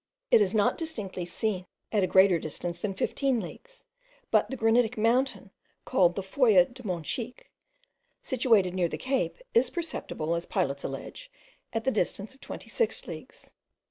It 0.31 0.41
is 0.41 0.55
not 0.55 0.79
distinctly 0.79 1.25
seen 1.25 1.67
at 1.91 2.03
a 2.03 2.07
greater 2.07 2.39
distance 2.39 2.79
than 2.79 2.95
15 2.95 3.39
leagues, 3.39 3.83
but 4.31 4.49
the 4.49 4.57
granitic 4.57 4.97
mountain 4.97 5.51
called 5.85 6.15
the 6.15 6.23
Foya 6.23 6.65
de 6.73 6.83
Monchique, 6.83 7.51
situated 8.23 8.73
near 8.73 8.87
the 8.89 8.97
Cape, 8.97 9.37
is 9.53 9.69
perceptible, 9.69 10.33
as 10.33 10.47
pilots 10.47 10.83
allege, 10.83 11.29
at 11.71 11.83
the 11.83 11.91
distance 11.91 12.33
of 12.33 12.41
26 12.41 13.05
leagues. 13.05 13.51